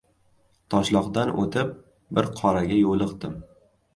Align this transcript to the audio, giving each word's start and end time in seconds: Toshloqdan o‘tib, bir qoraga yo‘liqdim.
Toshloqdan 0.73 1.33
o‘tib, 1.43 1.75
bir 2.19 2.31
qoraga 2.39 2.79
yo‘liqdim. 2.79 3.37